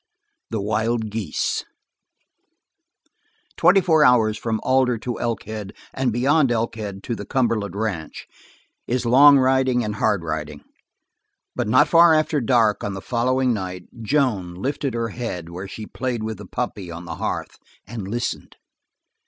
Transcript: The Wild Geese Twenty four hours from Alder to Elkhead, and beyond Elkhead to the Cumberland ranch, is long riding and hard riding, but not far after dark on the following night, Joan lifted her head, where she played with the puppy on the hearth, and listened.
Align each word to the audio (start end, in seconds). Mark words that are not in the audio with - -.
The 0.49 0.59
Wild 0.59 1.11
Geese 1.11 1.63
Twenty 3.55 3.81
four 3.81 4.03
hours 4.03 4.35
from 4.35 4.59
Alder 4.63 4.97
to 4.97 5.19
Elkhead, 5.19 5.73
and 5.93 6.11
beyond 6.11 6.51
Elkhead 6.51 7.03
to 7.03 7.13
the 7.15 7.23
Cumberland 7.23 7.75
ranch, 7.75 8.25
is 8.87 9.05
long 9.05 9.37
riding 9.37 9.83
and 9.83 9.93
hard 9.97 10.23
riding, 10.23 10.63
but 11.55 11.67
not 11.67 11.87
far 11.87 12.15
after 12.15 12.41
dark 12.41 12.83
on 12.83 12.95
the 12.95 12.99
following 12.99 13.53
night, 13.53 13.83
Joan 14.01 14.55
lifted 14.55 14.95
her 14.95 15.09
head, 15.09 15.49
where 15.49 15.67
she 15.67 15.85
played 15.85 16.23
with 16.23 16.39
the 16.39 16.47
puppy 16.47 16.89
on 16.89 17.05
the 17.05 17.17
hearth, 17.17 17.59
and 17.85 18.07
listened. 18.07 18.55